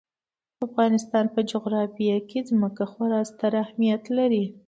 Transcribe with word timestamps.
د 0.57 0.59
افغانستان 0.67 1.25
په 1.35 1.39
جغرافیه 1.51 2.17
کې 2.29 2.39
ځمکه 2.49 2.83
خورا 2.91 3.21
ستر 3.31 3.51
اهمیت 3.63 4.03
لري. 4.17 4.43